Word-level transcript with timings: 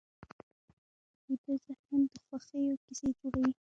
ویده 1.25 1.53
ذهن 1.63 2.01
د 2.11 2.13
خوښیو 2.25 2.81
کیسې 2.85 3.07
جوړوي 3.19 3.51